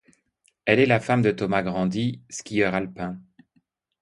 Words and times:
Elle 0.65 0.79
est 0.79 0.87
la 0.87 0.99
femme 0.99 1.21
de 1.21 1.29
Thomas 1.29 1.61
Grandi, 1.61 2.23
skieur 2.27 2.73
alpin. 2.73 3.21